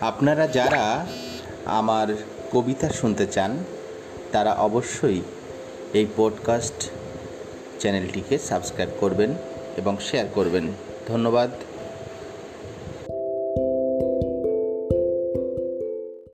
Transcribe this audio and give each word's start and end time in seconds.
আপনারা 0.00 0.46
যারা 0.46 1.06
আমার 1.64 2.08
কবিতা 2.52 2.88
শুনতে 2.88 3.26
চান, 3.26 3.64
তারা 4.32 4.54
অবশ্যই 4.54 5.20
এই 5.92 6.06
পডকাস্ট 6.16 6.90
চ্যানেলটিকে 7.78 8.38
সাবস্ক্রাইব 8.38 8.88
করবেন 9.00 9.34
এবং 9.76 9.96
শেয়ার 10.00 10.26
করবেন। 10.34 10.72
ধন্যবাদ। 11.08 11.50